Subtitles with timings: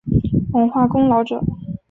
[0.53, 1.43] 文化功劳者。